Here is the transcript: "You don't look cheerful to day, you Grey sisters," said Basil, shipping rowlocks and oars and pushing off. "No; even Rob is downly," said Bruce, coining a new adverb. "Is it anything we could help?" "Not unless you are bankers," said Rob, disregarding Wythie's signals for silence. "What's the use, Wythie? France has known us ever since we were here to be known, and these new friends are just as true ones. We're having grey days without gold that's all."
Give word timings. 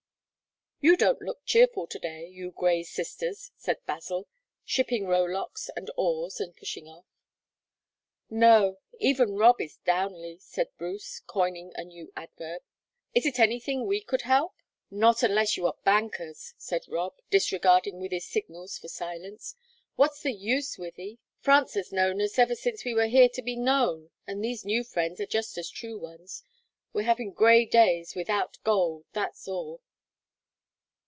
"You 0.83 0.97
don't 0.97 1.21
look 1.21 1.45
cheerful 1.45 1.85
to 1.85 1.99
day, 1.99 2.25
you 2.27 2.49
Grey 2.49 2.81
sisters," 2.81 3.51
said 3.55 3.85
Basil, 3.85 4.27
shipping 4.65 5.05
rowlocks 5.05 5.69
and 5.75 5.91
oars 5.95 6.39
and 6.39 6.57
pushing 6.57 6.87
off. 6.87 7.05
"No; 8.31 8.79
even 8.97 9.35
Rob 9.35 9.61
is 9.61 9.77
downly," 9.85 10.41
said 10.41 10.75
Bruce, 10.79 11.19
coining 11.19 11.71
a 11.75 11.83
new 11.83 12.11
adverb. 12.17 12.63
"Is 13.13 13.27
it 13.27 13.37
anything 13.37 13.85
we 13.85 14.01
could 14.01 14.23
help?" 14.23 14.53
"Not 14.89 15.21
unless 15.21 15.55
you 15.55 15.67
are 15.67 15.75
bankers," 15.85 16.55
said 16.57 16.87
Rob, 16.87 17.13
disregarding 17.29 17.99
Wythie's 17.99 18.25
signals 18.25 18.79
for 18.79 18.87
silence. 18.87 19.55
"What's 19.97 20.23
the 20.23 20.33
use, 20.33 20.77
Wythie? 20.77 21.19
France 21.41 21.75
has 21.75 21.91
known 21.91 22.19
us 22.21 22.39
ever 22.39 22.55
since 22.55 22.83
we 22.83 22.95
were 22.95 23.05
here 23.05 23.29
to 23.29 23.43
be 23.43 23.55
known, 23.55 24.09
and 24.25 24.43
these 24.43 24.65
new 24.65 24.83
friends 24.83 25.19
are 25.21 25.27
just 25.27 25.59
as 25.59 25.69
true 25.69 25.99
ones. 25.99 26.41
We're 26.91 27.03
having 27.03 27.33
grey 27.33 27.65
days 27.67 28.15
without 28.15 28.57
gold 28.63 29.05
that's 29.13 29.47
all." 29.47 29.81